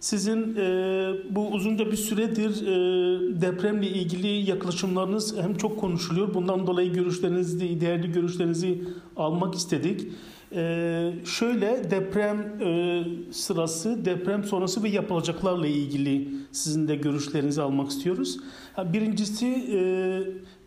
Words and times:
Sizin 0.00 0.56
e, 0.56 1.12
bu 1.30 1.48
uzunca 1.48 1.90
bir 1.90 1.96
süredir 1.96 2.62
e, 2.62 3.40
depremle 3.40 3.88
ilgili 3.88 4.50
yaklaşımlarınız 4.50 5.36
hem 5.42 5.56
çok 5.56 5.80
konuşuluyor. 5.80 6.34
Bundan 6.34 6.66
dolayı 6.66 6.92
görüşlerinizi, 6.92 7.80
değerli 7.80 8.12
görüşlerinizi 8.12 8.82
almak 9.16 9.54
istedik. 9.54 10.06
E, 10.52 11.12
şöyle 11.24 11.90
deprem 11.90 12.62
e, 12.62 13.04
sırası, 13.32 14.04
deprem 14.04 14.44
sonrası 14.44 14.82
ve 14.82 14.88
yapılacaklarla 14.88 15.66
ilgili 15.66 16.28
sizin 16.52 16.88
de 16.88 16.96
görüşlerinizi 16.96 17.62
almak 17.62 17.90
istiyoruz. 17.90 18.36
Ha, 18.72 18.92
birincisi 18.92 19.46
e, 19.46 19.80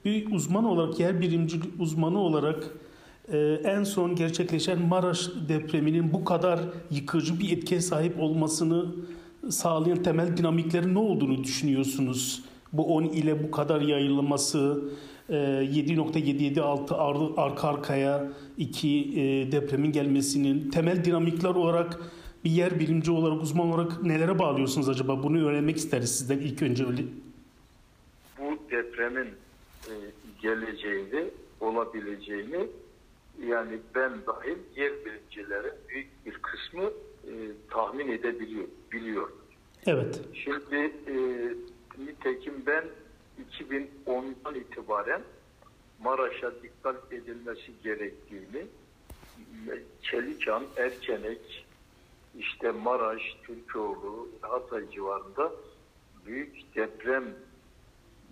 bir 0.06 0.32
uzman 0.32 0.66
olarak, 0.66 1.00
yer 1.00 1.22
birimci 1.22 1.60
uzmanı 1.80 2.20
olarak 2.20 2.72
ee, 3.30 3.62
en 3.64 3.84
son 3.84 4.16
gerçekleşen 4.16 4.82
Maraş 4.82 5.30
depreminin 5.50 6.14
bu 6.14 6.26
kadar 6.26 6.60
yıkıcı 6.92 7.40
bir 7.40 7.58
etkiye 7.58 7.82
sahip 7.82 8.20
olmasını 8.20 8.86
sağlayan 9.50 10.04
temel 10.04 10.38
dinamiklerin 10.38 10.94
ne 10.94 11.00
olduğunu 11.00 11.44
düşünüyorsunuz? 11.44 12.44
Bu 12.74 12.96
10 12.96 13.04
ile 13.04 13.44
bu 13.44 13.52
kadar 13.52 13.82
yayılması, 13.82 14.84
7.776 15.30 16.94
e, 16.94 17.42
arka 17.42 17.68
arkaya 17.68 18.32
iki 18.58 19.00
e, 19.20 19.52
depremin 19.52 19.92
gelmesinin 19.92 20.72
temel 20.72 21.06
dinamikler 21.06 21.50
olarak 21.50 22.00
bir 22.44 22.52
yer 22.52 22.80
bilimci 22.80 23.12
olarak, 23.12 23.42
uzman 23.42 23.68
olarak 23.68 24.04
nelere 24.04 24.40
bağlıyorsunuz 24.40 24.90
acaba? 24.90 25.24
Bunu 25.24 25.48
öğrenmek 25.48 25.78
isteriz 25.78 26.18
sizden 26.18 26.38
ilk 26.38 26.62
önce 26.62 26.86
öyle. 26.86 27.02
Bu 28.40 28.58
depremin 28.72 29.28
e, 29.88 29.94
geleceğini, 30.42 31.26
olabileceğini 31.60 32.68
yani 33.48 33.80
ben 33.96 34.12
dahil 34.28 34.58
yer 34.76 34.92
bilimcilerin 35.06 35.74
büyük 35.90 36.26
bir 36.26 36.34
kısmı 36.34 36.84
e, 37.28 37.32
tahmin 37.70 38.08
edebiliyor, 38.08 38.68
biliyor. 38.92 39.30
Evet. 39.86 40.22
Şimdi 40.34 40.76
e, 41.08 41.16
nitekim 42.06 42.54
ben 42.66 42.84
2010'dan 43.60 44.56
itibaren 44.56 45.22
Maraş'a 46.04 46.52
dikkat 46.64 47.14
edilmesi 47.14 47.72
gerektiğini 47.84 48.66
Çeliçan, 50.02 50.64
Erkenek, 50.78 51.66
işte 52.40 52.72
Maraş, 52.72 53.22
Türkoğlu, 53.44 54.30
Hatay 54.42 54.92
civarında 54.92 55.52
büyük 56.26 56.76
deprem 56.76 57.24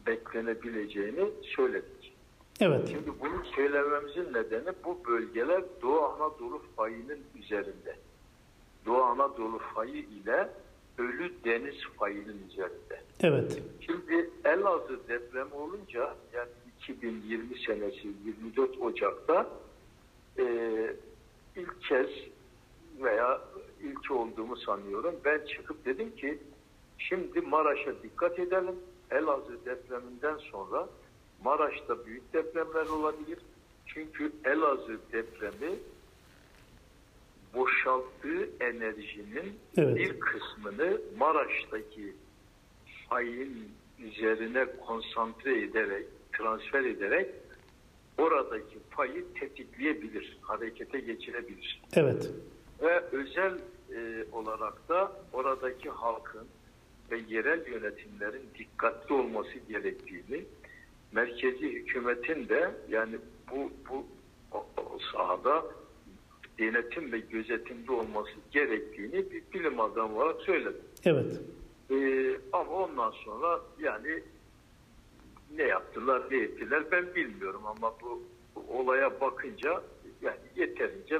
beklenebileceğini 0.07 1.25
söyledik. 1.55 2.13
Evet. 2.59 2.89
Şimdi 2.89 3.11
bunu 3.19 3.45
söylememizin 3.55 4.33
nedeni 4.33 4.73
bu 4.85 5.05
bölgeler 5.07 5.63
Doğu 5.81 6.01
Anadolu 6.01 6.61
fayının 6.75 7.19
üzerinde. 7.39 7.95
Doğu 8.85 9.01
Anadolu 9.03 9.57
fayı 9.57 9.95
ile 9.95 10.49
Ölü 10.97 11.31
Deniz 11.43 11.75
fayının 11.99 12.37
üzerinde. 12.49 13.01
Evet. 13.21 13.61
Şimdi 13.81 14.29
Elazığ 14.45 14.99
depremi 15.07 15.53
olunca 15.53 16.15
yani 16.33 16.49
2020 16.79 17.59
senesi 17.65 18.07
24 18.25 18.81
Ocak'ta 18.81 19.49
e, 20.39 20.45
ilk 21.55 21.83
kez 21.83 22.09
veya 23.01 23.41
ilk 23.83 24.11
olduğumu 24.11 24.57
sanıyorum 24.57 25.15
ben 25.25 25.45
çıkıp 25.45 25.85
dedim 25.85 26.15
ki 26.15 26.39
şimdi 26.97 27.41
Maraş'a 27.41 28.03
dikkat 28.03 28.39
edelim. 28.39 28.75
Elazığ 29.11 29.65
depreminden 29.65 30.37
sonra 30.37 30.89
Maraş'ta 31.43 32.05
büyük 32.05 32.33
depremler 32.33 32.85
olabilir. 32.85 33.39
Çünkü 33.85 34.31
Elazığ 34.45 34.99
depremi 35.13 35.75
boşalttığı 37.53 38.49
enerjinin 38.59 39.53
evet. 39.77 39.95
bir 39.95 40.19
kısmını 40.19 41.01
Maraş'taki 41.17 42.13
fayın 43.09 43.67
üzerine 43.99 44.65
konsantre 44.87 45.61
ederek, 45.63 46.05
transfer 46.33 46.83
ederek 46.83 47.29
oradaki 48.17 48.79
fayı 48.89 49.33
tetikleyebilir, 49.33 50.37
harekete 50.41 50.99
geçirebilir. 50.99 51.81
Evet. 51.93 52.29
Ve 52.81 52.99
özel 52.99 53.59
e, 53.95 54.25
olarak 54.31 54.89
da 54.89 55.11
oradaki 55.33 55.89
halkın 55.89 56.47
ve 57.11 57.19
yerel 57.29 57.67
yönetimlerin 57.67 58.43
dikkatli 58.59 59.15
olması 59.15 59.59
gerektiğini, 59.69 60.45
merkezi 61.11 61.73
hükümetin 61.73 62.49
de 62.49 62.71
yani 62.89 63.15
bu 63.51 63.71
bu 63.89 64.05
o, 64.51 64.65
o 64.77 64.99
sahada 65.13 65.65
denetim 66.59 67.11
ve 67.11 67.19
gözetimde 67.19 67.91
olması 67.91 68.31
gerektiğini 68.51 69.31
bir 69.31 69.43
bilim 69.53 69.79
adamı 69.79 70.17
olarak 70.17 70.41
söyledim. 70.41 70.81
Evet. 71.05 71.41
Ee, 71.91 72.37
ama 72.53 72.71
ondan 72.71 73.11
sonra 73.11 73.61
yani 73.79 74.23
ne 75.55 75.63
yaptılar, 75.63 76.23
ne 76.31 76.37
ettiler 76.37 76.83
ben 76.91 77.15
bilmiyorum 77.15 77.61
ama 77.65 77.93
bu, 78.01 78.23
bu 78.55 78.79
olaya 78.79 79.21
bakınca 79.21 79.83
yani 80.21 80.39
yeterince 80.55 81.19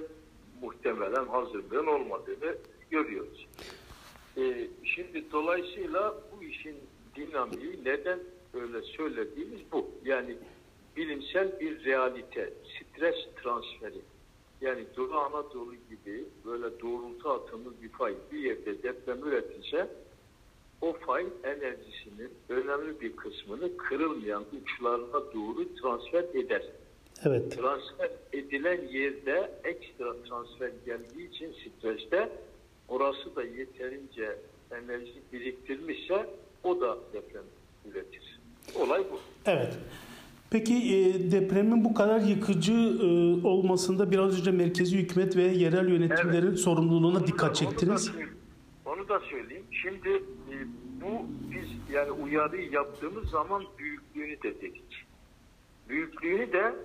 muhtemelen 0.61 1.25
hazırlığın 1.25 1.87
olmadığını 1.87 2.55
görüyoruz. 2.91 3.47
Ee, 4.37 4.67
şimdi 4.83 5.31
dolayısıyla 5.31 6.15
bu 6.31 6.43
işin 6.43 6.75
dinamiği 7.15 7.79
neden 7.85 8.19
öyle 8.53 8.81
söylediğimiz 8.81 9.59
bu. 9.71 9.91
Yani 10.05 10.35
bilimsel 10.97 11.59
bir 11.59 11.85
realite, 11.85 12.53
stres 12.75 13.15
transferi. 13.43 14.01
Yani 14.61 14.85
Doğu 14.97 15.13
Anadolu 15.13 15.75
gibi 15.89 16.25
böyle 16.45 16.79
doğrultu 16.79 17.29
atımlı 17.29 17.81
bir 17.81 17.89
fay 17.89 18.15
bir 18.31 18.39
yerde 18.39 18.83
deprem 18.83 19.27
üretilse 19.27 19.87
o 20.81 20.93
fay 20.93 21.25
enerjisinin 21.43 22.31
önemli 22.49 23.01
bir 23.01 23.15
kısmını 23.15 23.77
kırılmayan 23.77 24.43
uçlarına 24.61 25.33
doğru 25.33 25.75
transfer 25.75 26.23
eder. 26.23 26.63
Evet. 27.25 27.57
Transfer 27.57 28.11
edilen 28.33 28.87
yerde 28.87 29.51
ekstra 29.63 30.23
transfer 30.23 30.71
geldiği 30.85 31.29
için 31.29 31.53
streste 31.53 32.29
orası 32.87 33.35
da 33.35 33.43
yeterince 33.43 34.37
enerji 34.71 35.21
biriktirmişse 35.33 36.29
o 36.63 36.81
da 36.81 36.97
deprem 37.13 37.43
üretir. 37.91 38.39
Olay 38.75 39.03
bu. 39.11 39.19
Evet. 39.45 39.73
Peki 40.51 40.73
e, 40.73 41.31
depremin 41.31 41.85
bu 41.85 41.93
kadar 41.93 42.19
yıkıcı 42.19 42.73
e, 42.73 43.05
olmasında 43.47 44.11
biraz 44.11 44.39
önce 44.39 44.51
merkezi 44.51 44.97
hükümet 44.97 45.37
ve 45.37 45.43
yerel 45.43 45.89
yönetimlerin 45.89 46.47
evet. 46.47 46.59
sorumluluğuna 46.59 47.27
dikkat 47.27 47.55
çektiniz. 47.55 48.09
Onu 48.09 48.17
da, 48.17 48.91
onu 48.91 49.09
da 49.09 49.19
söyleyeyim. 49.19 49.65
Şimdi 49.71 50.09
e, 50.09 50.55
bu 51.01 51.25
biz 51.51 51.95
yani 51.95 52.11
uyarıyı 52.11 52.71
yaptığımız 52.71 53.29
zaman 53.29 53.63
büyüklüğünü 53.77 54.43
de 54.43 54.61
dedik. 54.61 55.05
Büyüklüğünü 55.89 56.53
de 56.53 56.75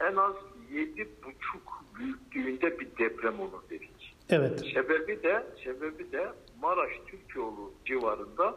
en 0.00 0.16
az 0.16 0.34
yedi 0.72 1.08
buçuk 1.24 1.84
büyüklüğünde 1.98 2.80
bir 2.80 2.88
deprem 2.98 3.40
olur 3.40 3.62
dedik. 3.70 4.16
Evet. 4.30 4.60
Sebebi 4.74 5.22
de 5.22 5.46
sebebi 5.64 6.12
de 6.12 6.26
Maraş 6.62 6.92
Türkoğlu 7.06 7.72
civarında 7.84 8.56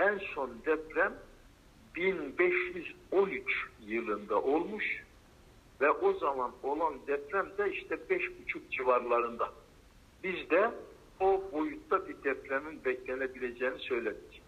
en 0.00 0.20
son 0.34 0.50
deprem 0.66 1.12
1513 1.96 3.42
yılında 3.86 4.42
olmuş 4.42 4.84
ve 5.80 5.90
o 5.90 6.18
zaman 6.18 6.52
olan 6.62 6.94
deprem 7.06 7.46
de 7.58 7.72
işte 7.72 7.94
5,5 7.94 8.60
civarlarında. 8.70 9.48
Biz 10.24 10.50
de 10.50 10.70
o 11.20 11.42
boyutta 11.52 12.08
bir 12.08 12.14
depremin 12.24 12.84
beklenebileceğini 12.84 13.78
söyledik. 13.78 14.42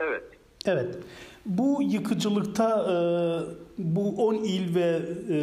Evet. 0.00 0.24
Evet. 0.66 0.98
Bu 1.46 1.82
yıkıcılıkta 1.82 2.80
e, 2.82 2.94
bu 3.78 4.26
10 4.26 4.34
il 4.34 4.74
ve 4.74 5.00
e, 5.30 5.36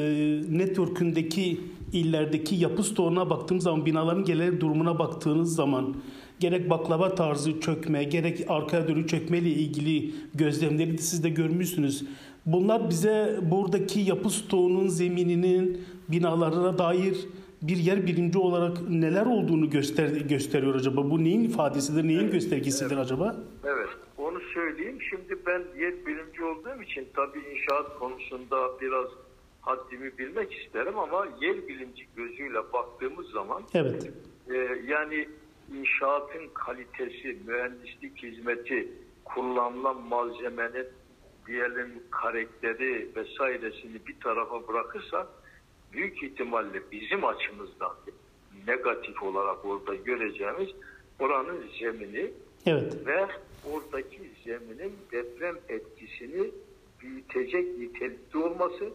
network'ündeki 0.57 1.59
illerdeki 1.93 2.55
yapı 2.55 2.83
stoğuna 2.83 3.29
baktığımız 3.29 3.63
zaman 3.63 3.85
binaların 3.85 4.23
genel 4.23 4.59
durumuna 4.59 4.99
baktığınız 4.99 5.55
zaman 5.55 5.95
gerek 6.39 6.69
baklava 6.69 7.15
tarzı 7.15 7.59
çökme, 7.59 8.03
gerek 8.03 8.45
arkaya 8.47 8.87
dönük 8.87 9.09
çökme 9.09 9.37
ile 9.37 9.49
ilgili 9.49 10.13
gözlemleri 10.33 10.97
de 10.97 11.01
siz 11.01 11.23
de 11.23 11.29
görmüşsünüz. 11.29 12.03
Bunlar 12.45 12.89
bize 12.89 13.39
buradaki 13.41 13.99
yapı 13.99 14.29
stoğunun 14.29 14.87
zemininin 14.87 15.81
binalarına 16.09 16.77
dair 16.77 17.17
bir 17.61 17.77
yer 17.77 18.07
bilimci 18.07 18.37
olarak 18.37 18.89
neler 18.89 19.25
olduğunu 19.25 19.69
göster 19.69 20.09
gösteriyor 20.09 20.75
acaba? 20.75 21.09
Bu 21.09 21.23
neyin 21.23 21.43
ifadesidir, 21.43 22.07
neyin 22.07 22.19
evet, 22.19 22.31
göstergesidir 22.31 22.95
evet. 22.95 23.05
acaba? 23.05 23.35
Evet, 23.63 23.89
onu 24.17 24.39
söyleyeyim. 24.53 24.97
Şimdi 25.09 25.39
ben 25.45 25.81
yer 25.81 25.93
bilimci 26.05 26.43
olduğum 26.43 26.83
için 26.83 27.07
tabii 27.15 27.39
inşaat 27.39 27.99
konusunda 27.99 28.81
biraz 28.81 29.05
haddimi 29.61 30.17
bilmek 30.17 30.53
isterim 30.53 30.99
ama 30.99 31.27
yer 31.41 31.67
bilimci 31.67 32.07
gözüyle 32.15 32.73
baktığımız 32.73 33.29
zaman 33.29 33.63
evet. 33.73 34.11
e, 34.49 34.55
yani 34.87 35.29
inşaatın 35.77 36.47
kalitesi, 36.53 37.37
mühendislik 37.47 38.23
hizmeti, 38.23 38.91
kullanılan 39.25 40.01
malzemenin 40.01 40.87
diyelim 41.47 42.03
karakteri 42.11 43.07
vesairesini 43.15 44.07
bir 44.07 44.19
tarafa 44.19 44.67
bırakırsak 44.67 45.27
büyük 45.93 46.23
ihtimalle 46.23 46.81
bizim 46.91 47.25
açımızdan 47.25 47.91
negatif 48.67 49.23
olarak 49.23 49.65
orada 49.65 49.95
göreceğimiz 49.95 50.69
oranın 51.19 51.63
zemini 51.79 52.31
Evet. 52.65 53.07
Ve 53.07 53.27
oradaki 53.71 54.31
zeminin 54.45 54.93
deprem 55.11 55.55
etkisini 55.69 56.51
büyütecek 56.99 57.77
nitelikte 57.77 58.37
olması 58.37 58.89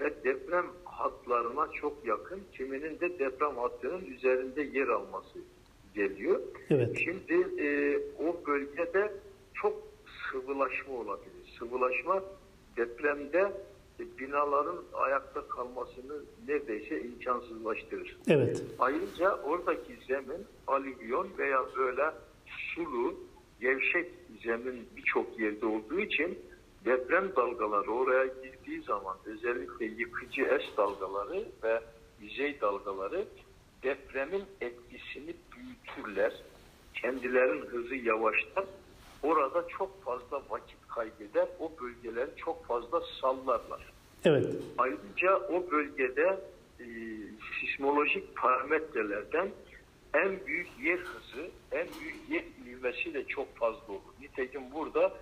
ve 0.00 0.24
deprem 0.24 0.66
hatlarına 0.84 1.68
çok 1.72 2.06
yakın, 2.06 2.40
kiminin 2.52 3.00
de 3.00 3.18
deprem 3.18 3.56
hattının 3.56 4.04
üzerinde 4.04 4.62
yer 4.62 4.88
alması 4.88 5.38
geliyor. 5.94 6.40
Evet. 6.70 6.98
Şimdi 7.04 7.62
e, 7.62 7.98
o 8.24 8.46
bölgede 8.46 9.12
çok 9.54 9.82
sıvılaşma 10.30 10.94
olabilir. 10.94 11.56
Sıvılaşma 11.58 12.22
depremde 12.76 13.52
e, 14.00 14.18
binaların 14.18 14.78
ayakta 14.92 15.48
kalmasını 15.48 16.22
neredeyse 16.48 17.00
imkansızlaştırır. 17.00 18.16
Evet. 18.28 18.64
Ayrıca 18.78 19.42
oradaki 19.42 19.92
zemin 20.06 20.46
alüvyon 20.66 21.28
veya 21.38 21.64
böyle 21.76 22.04
sulu, 22.74 23.14
gevşek 23.60 24.10
zemin 24.42 24.88
birçok 24.96 25.40
yerde 25.40 25.66
olduğu 25.66 26.00
için 26.00 26.38
deprem 26.84 27.36
dalgaları 27.36 27.90
oraya 27.90 28.26
girdiği 28.68 28.82
zaman 28.82 29.16
özellikle 29.24 29.86
yıkıcı 29.86 30.42
es 30.42 30.76
dalgaları 30.76 31.44
ve 31.62 31.80
yüzey 32.20 32.60
dalgaları 32.60 33.24
depremin 33.82 34.44
etkisini 34.60 35.34
büyütürler. 35.56 36.32
Kendilerinin 36.94 37.66
hızı 37.66 37.94
yavaşlar. 37.94 38.64
Orada 39.22 39.64
çok 39.78 40.04
fazla 40.04 40.42
vakit 40.50 40.88
kaybeder. 40.88 41.48
O 41.60 41.72
bölgeleri 41.80 42.30
çok 42.36 42.66
fazla 42.66 43.02
sallarlar. 43.20 43.92
Evet. 44.24 44.46
Ayrıca 44.78 45.36
o 45.36 45.70
bölgede 45.70 46.40
e, 46.80 46.86
sismolojik 47.60 48.36
parametrelerden 48.36 49.50
en 50.14 50.46
büyük 50.46 50.68
yer 50.82 50.98
hızı, 50.98 51.50
en 51.72 51.86
büyük 52.00 52.30
yer 52.30 52.44
ivmesi 52.72 53.14
de 53.14 53.24
çok 53.24 53.56
fazla 53.56 53.92
olur. 53.92 54.14
Nitekim 54.20 54.62
burada 54.74 55.12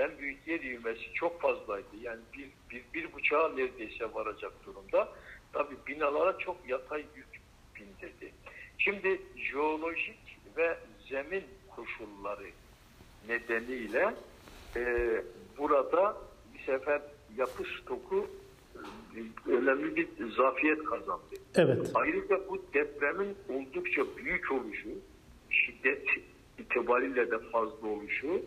en 0.00 0.18
büyük 0.18 0.48
yer 0.48 0.60
ivmesi 0.60 1.12
çok 1.14 1.40
fazlaydı. 1.40 1.96
Yani 2.02 2.20
bir, 2.36 2.48
bir, 2.70 2.84
bir 2.94 3.12
buçuğa 3.12 3.48
neredeyse 3.48 4.14
varacak 4.14 4.52
durumda. 4.66 5.08
Tabi 5.52 5.74
binalara 5.86 6.38
çok 6.38 6.56
yatay 6.68 7.04
yük 7.16 7.40
bindirdi. 7.76 8.32
Şimdi 8.78 9.20
jeolojik 9.36 10.38
ve 10.56 10.78
zemin 11.08 11.44
koşulları 11.76 12.46
nedeniyle 13.28 14.14
e, 14.76 14.82
burada 15.58 16.16
bir 16.54 16.64
sefer 16.66 17.02
yapı 17.36 17.64
stoku 17.64 18.30
e, 19.16 19.50
önemli 19.50 19.96
bir 19.96 20.08
zafiyet 20.36 20.84
kazandı. 20.84 21.34
Evet. 21.54 21.90
Ayrıca 21.94 22.48
bu 22.48 22.64
depremin 22.74 23.36
oldukça 23.48 24.02
büyük 24.16 24.52
oluşu, 24.52 24.88
şiddet 25.50 26.06
itibariyle 26.58 27.30
de 27.30 27.38
fazla 27.38 27.88
oluşu 27.88 28.42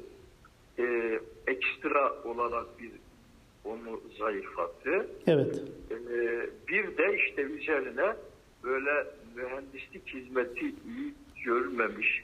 e, 0.79 1.19
ekstra 1.47 2.23
olarak 2.23 2.79
bir 2.79 2.91
onu 3.65 4.01
zayıflattı. 4.19 5.07
Evet. 5.27 5.61
E, 5.91 5.95
bir 6.67 6.97
de 6.97 7.17
işte 7.17 7.41
üzerine 7.41 8.15
böyle 8.63 9.07
mühendislik 9.35 10.07
hizmeti 10.07 10.65
iyi 10.65 11.13
görmemiş, 11.45 12.23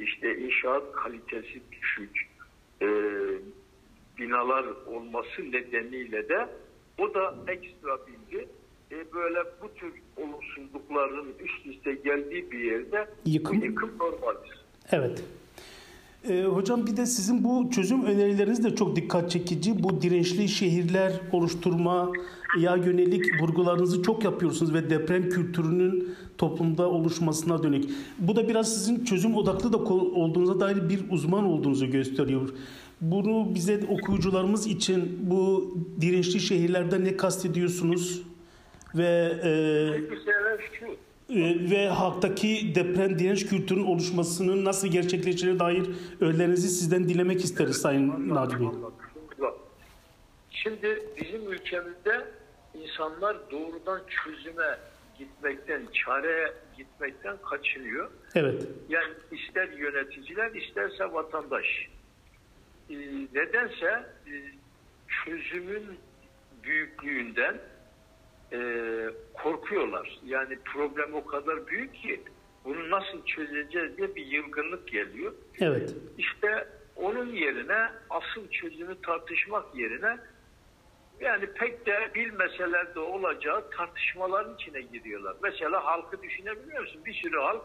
işte 0.00 0.36
inşaat 0.38 0.92
kalitesi 0.92 1.60
düşük 1.72 2.28
e, 2.82 2.88
binalar 4.18 4.64
olması 4.86 5.52
nedeniyle 5.52 6.28
de 6.28 6.48
o 6.98 7.14
da 7.14 7.34
ekstra 7.48 7.98
bilgi. 8.06 8.48
E, 8.92 9.12
böyle 9.14 9.38
bu 9.62 9.74
tür 9.74 9.92
olumsuzlukların 10.16 11.34
üst 11.44 11.66
üste 11.66 11.92
geldiği 11.94 12.50
bir 12.50 12.58
yerde 12.58 13.08
Yıkım. 13.24 13.62
yıkım 13.64 13.98
normaldir. 13.98 14.64
Evet. 14.92 15.24
Ee, 16.28 16.42
hocam 16.42 16.86
bir 16.86 16.96
de 16.96 17.06
sizin 17.06 17.44
bu 17.44 17.70
çözüm 17.70 18.04
önerileriniz 18.04 18.64
de 18.64 18.74
çok 18.74 18.96
dikkat 18.96 19.30
çekici. 19.30 19.82
Bu 19.82 20.02
dirençli 20.02 20.48
şehirler 20.48 21.12
oluşturma 21.32 22.12
ya 22.60 22.76
yönelik 22.76 23.42
vurgularınızı 23.42 24.02
çok 24.02 24.24
yapıyorsunuz 24.24 24.74
ve 24.74 24.90
deprem 24.90 25.28
kültürünün 25.28 26.14
toplumda 26.38 26.90
oluşmasına 26.90 27.62
dönük. 27.62 27.84
Bu 28.18 28.36
da 28.36 28.48
biraz 28.48 28.74
sizin 28.74 29.04
çözüm 29.04 29.34
odaklı 29.34 29.72
da 29.72 29.78
olduğunuza 29.94 30.60
dair 30.60 30.88
bir 30.88 31.00
uzman 31.10 31.44
olduğunuzu 31.44 31.90
gösteriyor. 31.90 32.48
Bunu 33.00 33.54
bize 33.54 33.80
okuyucularımız 33.88 34.66
için 34.66 35.18
bu 35.22 35.74
dirençli 36.00 36.40
şehirlerde 36.40 37.04
ne 37.04 37.16
kastediyorsunuz? 37.16 38.22
Ve 38.94 39.32
e, 39.44 39.50
şu, 40.80 40.86
ve 41.30 41.88
halktaki 41.88 42.74
deprem 42.74 43.18
direnç 43.18 43.46
kültürünün 43.46 43.84
oluşmasının 43.84 44.64
nasıl 44.64 44.88
gerçekleşeceğine 44.88 45.58
dair 45.58 45.86
önerilerinizi 46.20 46.68
sizden 46.68 47.08
dilemek 47.08 47.44
isteriz 47.44 47.76
Sayın 47.76 48.34
Naci 48.34 48.60
Bey. 48.60 48.66
Şimdi 50.50 51.02
bizim 51.20 51.52
ülkemizde 51.52 52.26
insanlar 52.74 53.36
doğrudan 53.50 54.00
çözüme 54.08 54.78
gitmekten, 55.18 55.82
çare 55.92 56.54
gitmekten 56.76 57.36
kaçınıyor. 57.50 58.10
Evet, 58.34 58.62
Yani 58.88 59.12
ister 59.32 59.68
yöneticiler 59.68 60.50
isterse 60.54 61.12
vatandaş. 61.12 61.66
Ee, 62.90 62.94
nedense 63.34 64.06
e, 64.26 64.34
çözümün 65.24 65.84
büyüklüğünden 66.62 67.58
e, 68.52 68.58
korkuyorlar. 69.34 70.18
Yani 70.24 70.58
problem 70.64 71.14
o 71.14 71.26
kadar 71.26 71.66
büyük 71.66 71.94
ki 71.94 72.20
bunu 72.64 72.90
nasıl 72.90 73.24
çözeceğiz 73.24 73.96
diye 73.96 74.14
bir 74.14 74.26
yılgınlık 74.26 74.88
geliyor. 74.88 75.32
evet, 75.60 75.94
İşte 76.18 76.68
onun 76.96 77.26
yerine 77.26 77.88
asıl 78.10 78.48
çözümü 78.50 79.00
tartışmak 79.02 79.74
yerine 79.74 80.18
yani 81.20 81.46
pek 81.46 81.86
de 81.86 82.10
bilmeseler 82.14 82.94
de 82.94 83.00
olacağı 83.00 83.70
tartışmaların 83.70 84.54
içine 84.54 84.80
giriyorlar. 84.80 85.36
Mesela 85.42 85.84
halkı 85.84 86.22
düşünebiliyor 86.22 86.80
musun? 86.80 87.00
Bir 87.04 87.14
sürü 87.14 87.36
halk 87.40 87.62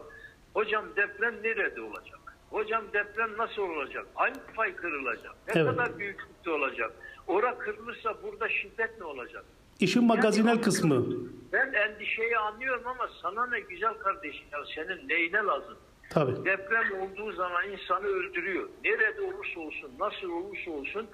hocam 0.54 0.84
deprem 0.96 1.42
nerede 1.42 1.80
olacak? 1.80 2.18
Hocam 2.50 2.84
deprem 2.92 3.38
nasıl 3.38 3.62
olacak? 3.62 4.06
Hangi 4.14 4.40
pay 4.56 4.76
kırılacak? 4.76 5.34
Ne 5.48 5.52
Evet. 5.60 5.66
kadar 5.66 5.98
büyüklükte 5.98 6.50
olacak? 6.50 6.92
Ora 7.26 7.58
kırılırsa 7.58 8.22
burada 8.22 8.48
şiddet 8.48 8.98
ne 8.98 9.04
olacak? 9.04 9.44
İşin 9.80 10.04
magazinel 10.04 10.48
Yani- 10.48 10.60
kısmı. 10.60 11.06
Ben 11.52 11.72
endişeyi 11.72 12.38
anlıyorum 12.38 12.86
ama 12.86 13.08
sana 13.22 13.46
ne 13.46 13.60
güzel 13.60 13.94
kardeşim 13.94 14.44
ya 14.52 14.58
senin 14.74 15.08
neyine 15.08 15.36
lazım? 15.38 15.78
Tabii. 16.10 16.44
Deprem 16.44 17.00
olduğu 17.00 17.32
zaman 17.32 17.70
insanı 17.70 18.06
öldürüyor. 18.06 18.68
Nerede 18.84 19.20
olursa 19.20 19.60
olsun, 19.60 19.90
nasıl 19.98 20.30
olursa 20.30 20.70
olsun 20.70 21.06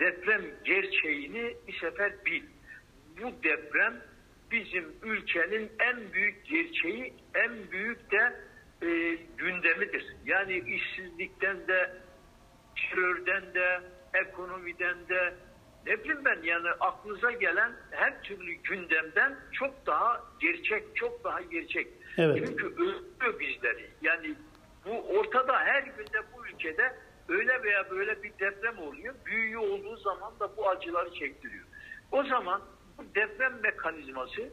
deprem 0.00 0.42
gerçeğini 0.64 1.56
bir 1.68 1.78
sefer 1.80 2.12
bil. 2.26 2.42
Bu 3.22 3.32
deprem 3.44 3.94
bizim 4.50 4.84
ülkenin 5.02 5.70
en 5.78 6.12
büyük 6.12 6.46
gerçeği, 6.46 7.14
en 7.34 7.70
büyük 7.70 8.10
de 8.10 8.36
e, 8.82 9.18
gündemidir. 9.36 10.06
Yani 10.26 10.58
işsizlikten 10.74 11.68
de, 11.68 11.90
terörden 12.76 13.54
de, 13.54 13.80
ekonomiden 14.14 15.08
de, 15.08 15.34
ne 15.86 15.98
bileyim 15.98 16.24
ben 16.24 16.42
yani 16.42 16.68
aklınıza 16.80 17.32
gelen 17.32 17.72
her 17.90 18.22
türlü 18.22 18.52
gündemden 18.52 19.36
çok 19.52 19.86
daha 19.86 20.24
gerçek, 20.40 20.96
çok 20.96 21.24
daha 21.24 21.40
gerçek. 21.40 21.88
Evet. 22.18 22.42
Çünkü 22.46 22.66
öldürüyor 22.66 23.40
bizleri. 23.40 23.90
Yani 24.02 24.34
bu 24.84 25.18
ortada 25.18 25.58
her 25.58 25.82
günde 25.82 26.22
bu 26.36 26.46
ülkede 26.46 26.92
öyle 27.28 27.62
veya 27.62 27.90
böyle 27.90 28.22
bir 28.22 28.32
deprem 28.38 28.78
oluyor. 28.78 29.14
Büyüğü 29.26 29.58
olduğu 29.58 29.96
zaman 29.96 30.32
da 30.40 30.56
bu 30.56 30.68
acıları 30.68 31.14
çektiriyor. 31.14 31.64
O 32.12 32.24
zaman 32.24 32.62
bu 32.98 33.14
deprem 33.14 33.60
mekanizması 33.62 34.48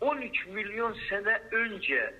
13 0.00 0.46
milyon 0.46 0.96
sene 1.08 1.42
önce 1.52 2.14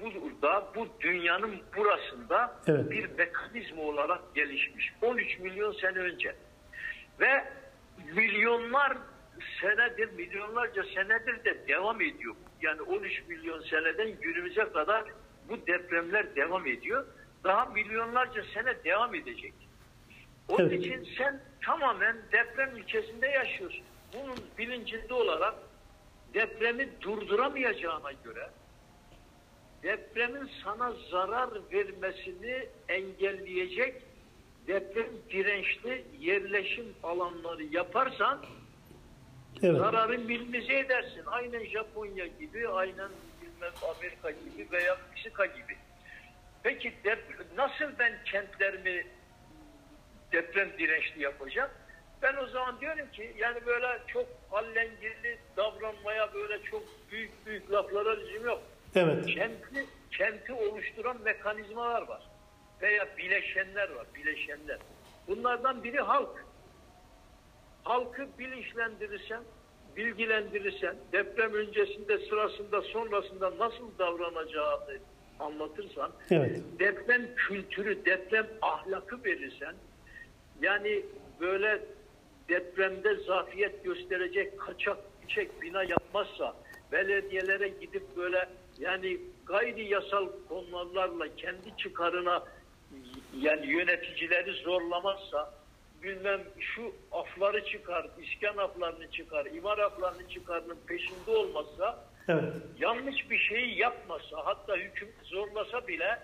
burada 0.00 0.72
bu 0.74 0.88
dünyanın 1.00 1.60
burasında 1.76 2.60
Evet. 2.66 2.90
bir 2.90 3.10
mekanizma 3.18 3.82
olarak 3.82 4.34
gelişmiş. 4.34 4.92
13 5.02 5.38
milyon 5.38 5.72
sene 5.72 5.98
önce. 5.98 6.34
Ve 7.20 7.44
milyonlar 8.14 8.98
senedir, 9.60 10.12
milyonlarca 10.12 10.82
senedir 10.94 11.44
de 11.44 11.68
devam 11.68 12.00
ediyor. 12.00 12.34
Yani 12.62 12.82
13 12.82 13.22
milyon 13.28 13.60
seneden 13.60 14.20
günümüze 14.20 14.64
kadar 14.72 15.04
bu 15.48 15.66
depremler 15.66 16.36
devam 16.36 16.66
ediyor. 16.66 17.06
Daha 17.44 17.64
milyonlarca 17.64 18.44
sene 18.54 18.84
devam 18.84 19.14
edecek. 19.14 19.54
Onun 20.48 20.68
Evet. 20.68 20.80
için 20.80 21.08
sen 21.18 21.40
tamamen 21.64 22.16
deprem 22.32 22.76
ülkesinde 22.76 23.26
yaşıyorsun. 23.26 23.84
Bunun 24.14 24.36
bilincinde 24.58 25.14
olarak 25.14 25.54
depremi 26.34 26.88
durduramayacağına 27.00 28.12
göre 28.12 28.50
depremin 29.82 30.50
sana 30.64 30.92
zarar 31.10 31.50
vermesini 31.72 32.66
engelleyecek 32.88 34.02
deprem 34.70 35.06
dirençli 35.30 36.04
yerleşim 36.20 36.94
alanları 37.02 37.62
yaparsan 37.64 38.44
Evet. 39.62 39.76
zararı 39.78 40.18
minimize 40.18 40.78
edersin. 40.78 41.22
Aynen 41.26 41.64
Japonya 41.64 42.26
gibi, 42.26 42.68
aynen 42.68 43.08
bilmem 43.42 43.72
Amerika 43.96 44.30
gibi 44.30 44.68
veya 44.72 44.96
Meksika 45.10 45.46
gibi. 45.46 45.76
Peki 46.62 46.92
dep- 47.04 47.56
nasıl 47.56 47.98
ben 47.98 48.12
kentlerimi 48.24 49.06
deprem 50.32 50.68
dirençli 50.78 51.22
yapacağım? 51.22 51.70
Ben 52.22 52.36
o 52.36 52.46
zaman 52.46 52.80
diyorum 52.80 53.10
ki 53.12 53.34
yani 53.38 53.66
böyle 53.66 53.86
çok 54.06 54.26
allengirli 54.52 55.38
davranmaya 55.56 56.34
böyle 56.34 56.62
çok 56.62 56.82
büyük 57.12 57.46
büyük 57.46 57.72
laflara 57.72 58.10
lüzum 58.16 58.44
yok. 58.44 58.62
Evet. 58.94 59.26
Kenti, 59.26 59.86
kenti 60.10 60.52
oluşturan 60.52 61.22
mekanizmalar 61.22 62.02
var. 62.08 62.22
Veya 62.82 63.08
bileşenler 63.18 63.90
var, 63.90 64.06
bileşenler. 64.14 64.78
Bunlardan 65.28 65.84
biri 65.84 66.00
halk. 66.00 66.44
Halkı 67.84 68.28
bilinçlendirirsen, 68.38 69.42
bilgilendirirsen, 69.96 70.96
deprem 71.12 71.54
öncesinde, 71.54 72.18
sırasında, 72.18 72.82
sonrasında 72.82 73.58
nasıl 73.58 73.98
davranacağını 73.98 74.98
anlatırsan, 75.40 76.12
Evet. 76.30 76.60
deprem 76.78 77.34
kültürü, 77.34 78.04
deprem 78.04 78.46
ahlakı 78.62 79.24
verirsen, 79.24 79.74
yani 80.62 81.02
böyle 81.40 81.82
depremde 82.48 83.14
zafiyet 83.14 83.84
gösterecek 83.84 84.60
kaçak 84.60 84.98
çek 85.28 85.62
bina 85.62 85.82
yapmazsa, 85.84 86.56
belediyelere 86.92 87.68
gidip 87.68 88.16
böyle 88.16 88.48
yani 88.78 89.20
gayri 89.46 89.88
yasal 89.88 90.28
konularla 90.48 91.36
kendi 91.36 91.76
çıkarına 91.76 92.44
yani 93.38 93.66
yöneticileri 93.66 94.52
zorlamazsa, 94.52 95.54
bilmem 96.02 96.40
şu 96.60 96.92
afları 97.12 97.64
çıkar, 97.64 98.06
iskan 98.22 98.56
aflarını 98.56 99.10
çıkar, 99.10 99.46
imar 99.46 99.78
aflarını 99.78 100.28
çıkarının 100.28 100.78
peşinde 100.86 101.30
olmazsa, 101.30 102.04
Evet. 102.28 102.52
yanlış 102.78 103.30
bir 103.30 103.38
şeyi 103.38 103.78
yapmasa 103.78 104.36
hatta 104.44 104.76
hüküm 104.76 105.08
zorlasa 105.24 105.88
bile 105.88 106.18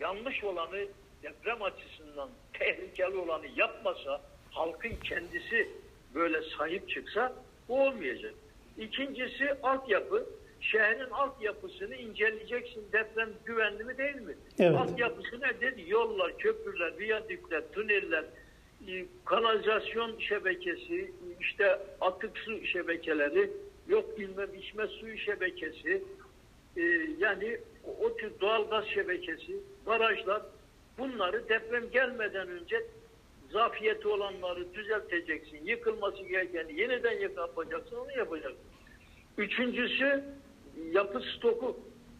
yanlış 0.00 0.44
olanı 0.44 0.86
deprem 1.22 1.62
açısından 1.62 2.28
tehlikeli 2.52 3.16
olanı 3.16 3.46
yapmasa 3.56 4.20
halkın 4.50 4.96
kendisi 5.04 5.68
böyle 6.14 6.42
sahip 6.42 6.88
çıksa 6.88 7.32
bu 7.68 7.82
olmayacak. 7.82 8.34
İkincisi 8.78 9.54
altyapı. 9.62 10.26
Şehrin 10.70 11.10
altyapısını 11.10 11.94
inceleyeceksin. 11.94 12.84
Deprem 12.92 13.30
güvenli 13.44 13.84
mi 13.84 13.98
değil 13.98 14.16
mi? 14.16 14.34
Evet. 14.58 14.78
Altyapısı 14.78 15.40
nedir? 15.40 15.86
Yollar, 15.86 16.38
köprüler, 16.38 16.98
viyadükler, 16.98 17.62
tüneller, 17.72 18.24
e, 18.88 19.04
kanalizasyon 19.24 20.18
şebekesi, 20.18 21.12
işte 21.40 21.78
atık 22.00 22.38
su 22.38 22.66
şebekeleri, 22.66 23.50
yok 23.88 24.18
bilmem 24.18 24.54
içme 24.54 24.86
suyu 24.86 25.18
şebekesi, 25.18 26.02
e, 26.76 26.82
yani 27.18 27.58
o, 27.84 28.04
o 28.04 28.16
tür 28.16 28.40
doğalgaz 28.40 28.84
şebekesi, 28.86 29.56
barajlar 29.86 30.42
bunları 30.98 31.48
deprem 31.48 31.90
gelmeden 31.90 32.48
önce 32.48 32.86
zafiyeti 33.50 34.08
olanları 34.08 34.74
düzelteceksin. 34.74 35.64
Yıkılması 35.64 36.22
gerekeni 36.22 36.80
yeniden 36.80 37.20
yapacaksın, 37.20 37.96
onu 37.96 38.12
yapacaksın. 38.18 38.60
Üçüncüsü 39.38 40.24
yapı 40.92 41.20
stoku. 41.20 41.76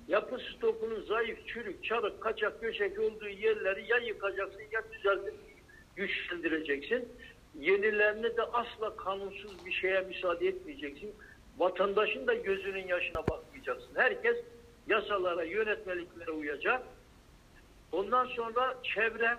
Yapı 0.09 0.39
stokunun 0.39 1.03
zayıf, 1.03 1.47
çürük, 1.47 1.85
çarık, 1.85 2.21
kaçak, 2.21 2.61
göçek 2.61 2.99
olduğu 2.99 3.29
yerleri 3.29 3.91
ya 3.91 3.99
yıkacaksın 3.99 4.63
ya 4.73 4.83
düzeltip 4.93 5.35
güçlendireceksin. 5.97 7.09
Yenilerine 7.61 8.37
de 8.37 8.43
asla 8.43 8.97
kanunsuz 8.97 9.67
bir 9.67 9.73
şeye 9.73 10.01
müsaade 10.01 10.49
etmeyeceksin. 10.49 11.15
Vatandaşın 11.59 12.27
da 12.27 12.35
gözünün 12.35 12.87
yaşına 12.87 13.27
bakmayacaksın. 13.27 13.91
Herkes 13.95 14.37
yasalara, 14.87 15.45
yönetmeliklere 15.45 16.31
uyacak. 16.31 16.83
Ondan 17.93 18.27
sonra 18.27 18.75
çevre, 18.83 19.37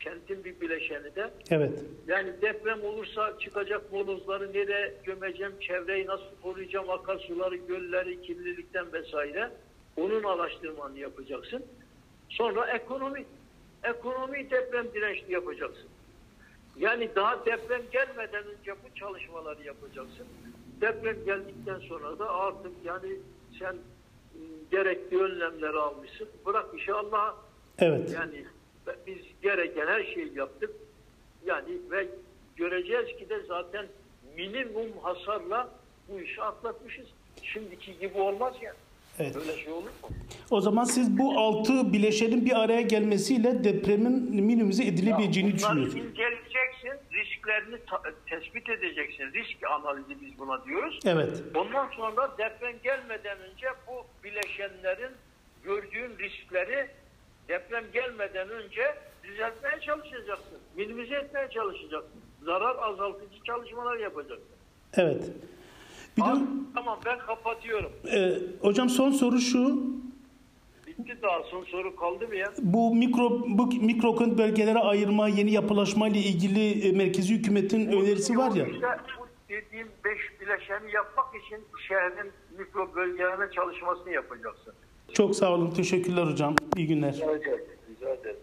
kentin 0.00 0.44
bir 0.44 0.60
bileşeni 0.60 1.14
de. 1.14 1.30
Evet. 1.50 1.84
Yani 2.06 2.32
deprem 2.42 2.84
olursa 2.84 3.38
çıkacak 3.38 3.92
molozları 3.92 4.52
nereye 4.52 4.94
gömeceğim, 5.04 5.52
çevreyi 5.60 6.06
nasıl 6.06 6.40
koruyacağım, 6.42 6.90
akarsuları, 6.90 7.56
gölleri, 7.56 8.22
kirlilikten 8.22 8.92
vesaire. 8.92 9.50
Onun 9.96 10.22
araştırmanı 10.22 10.98
yapacaksın. 10.98 11.64
Sonra 12.28 12.66
ekonomi. 12.66 13.24
Ekonomi 13.84 14.50
deprem 14.50 14.86
dirençli 14.94 15.32
yapacaksın. 15.32 15.88
Yani 16.76 17.10
daha 17.16 17.46
deprem 17.46 17.82
gelmeden 17.92 18.44
önce 18.44 18.72
bu 18.72 18.98
çalışmaları 18.98 19.64
yapacaksın. 19.64 20.26
Deprem 20.80 21.24
geldikten 21.24 21.78
sonra 21.78 22.18
da 22.18 22.30
artık 22.30 22.72
yani 22.84 23.16
sen 23.58 23.72
ıı, 23.72 23.78
gerekli 24.70 25.22
önlemleri 25.22 25.76
almışsın. 25.76 26.28
Bırak 26.46 26.66
işi 26.76 26.94
Allah'a. 26.94 27.36
Evet. 27.78 28.12
Yani 28.14 28.44
biz 29.06 29.18
gereken 29.42 29.86
her 29.86 30.04
şeyi 30.04 30.38
yaptık. 30.38 30.70
Yani 31.46 31.70
ve 31.90 32.08
göreceğiz 32.56 33.06
ki 33.18 33.28
de 33.28 33.40
zaten 33.48 33.86
minimum 34.36 34.88
hasarla 35.02 35.68
bu 36.08 36.20
işi 36.20 36.42
atlatmışız. 36.42 37.06
Şimdiki 37.42 37.98
gibi 37.98 38.18
olmaz 38.20 38.54
ya. 38.62 38.74
Evet. 39.18 39.34
Böyle 39.34 39.56
şey 39.56 39.72
olur 39.72 39.82
mu? 39.84 40.08
O 40.50 40.60
zaman 40.60 40.84
siz 40.84 41.18
bu 41.18 41.38
altı 41.38 41.92
bileşenin 41.92 42.44
bir 42.46 42.60
araya 42.60 42.80
gelmesiyle 42.80 43.64
depremin 43.64 44.44
minimize 44.44 44.84
edilebileceğini 44.84 45.48
Bunları 45.48 45.58
düşünüyorsunuz. 45.58 46.04
inceleyeceksin, 46.04 46.92
risklerini 47.12 47.76
tespit 48.26 48.68
edeceksin. 48.68 49.24
Risk 49.34 49.56
analizi 49.70 50.20
biz 50.20 50.38
buna 50.38 50.64
diyoruz. 50.64 51.00
Evet. 51.06 51.42
Ondan 51.54 51.88
sonra 51.96 52.30
deprem 52.38 52.76
gelmeden 52.84 53.38
önce 53.38 53.66
bu 53.88 54.24
bileşenlerin 54.24 55.12
gördüğün 55.64 56.18
riskleri 56.18 56.88
deprem 57.50 57.84
gelmeden 57.92 58.48
önce 58.48 58.82
düzeltmeye 59.24 59.80
çalışacaksın. 59.80 60.58
Minimize 60.76 61.14
etmeye 61.14 61.48
çalışacaksın. 61.50 62.20
Zarar 62.44 62.76
azaltıcı 62.78 63.42
çalışmalar 63.46 63.96
yapacaksın. 63.96 64.46
Evet. 64.96 65.30
Bir 66.16 66.22
de 66.22 66.26
Abi, 66.26 66.40
tamam 66.74 66.98
ben 67.06 67.18
kapatıyorum. 67.18 67.92
e, 68.12 68.38
hocam 68.60 68.88
son 68.88 69.10
soru 69.10 69.38
şu. 69.38 69.82
Bitti 70.86 71.18
daha 71.22 71.42
son 71.42 71.64
soru 71.64 71.96
kaldı 71.96 72.28
mı 72.28 72.36
ya? 72.36 72.52
Bu 72.58 72.94
mikro 72.94 73.30
bu 73.48 73.66
mikrokent 73.66 74.38
bölgelere 74.38 74.78
ayırma, 74.78 75.28
yeni 75.28 75.52
yapılaşma 75.52 76.08
ile 76.08 76.18
ilgili 76.18 76.88
e, 76.88 76.92
merkezi 76.92 77.34
hükümetin 77.34 77.86
önerisi 77.92 78.38
var 78.38 78.50
ya. 78.54 78.66
İşte 78.66 78.86
bu 79.20 79.26
dediğim 79.48 79.88
beş 80.04 80.40
bileşeni 80.40 80.94
yapmak 80.94 81.26
için 81.46 81.58
şehrin 81.88 82.32
mikro 82.58 82.94
bölgelerine 82.94 83.52
çalışmasını 83.52 84.10
yapacaksın. 84.12 84.74
Çok 85.12 85.36
sağ 85.36 85.54
olun. 85.54 85.70
Teşekkürler 85.70 86.22
hocam. 86.22 86.56
İyi 86.76 86.86
günler. 86.86 87.12
Rica 87.14 87.32
ederim. 87.32 87.64
Rica 87.90 88.08
ederim. 88.14 88.36